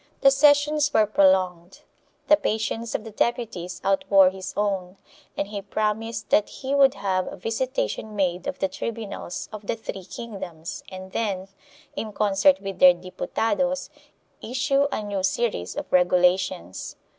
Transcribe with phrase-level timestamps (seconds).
[0.21, 1.81] The sessions were prolonged;
[2.27, 4.97] the patience of the deputies outwore his own
[5.37, 9.75] and he promised that he would have a visitation made of the tribunals of the
[9.75, 11.49] three kingdoms and then,
[11.95, 13.91] in concert with their Diputados,
[14.41, 16.95] issue a new series of regulations.